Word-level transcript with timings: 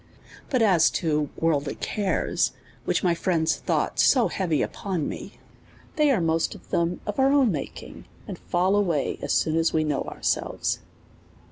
But 0.49 0.63
as 0.63 0.89
to 1.01 1.29
worldly 1.37 1.75
cares, 1.75 2.53
which 2.85 3.03
my 3.03 3.13
friends 3.13 3.57
thought 3.57 4.03
90 4.15 4.33
heavy 4.33 4.61
upon 4.63 5.07
me, 5.07 5.37
they 5.95 6.09
are 6.09 6.19
most 6.19 6.55
of 6.55 6.71
them 6.71 7.01
of 7.05 7.19
our 7.19 7.31
own 7.31 7.51
making, 7.51 8.05
and 8.27 8.39
fall 8.39 8.75
away 8.75 9.19
as 9.21 9.31
soon 9.31 9.55
as 9.55 9.73
we 9.73 9.83
know 9.83 10.01
ourselves. 10.05 10.79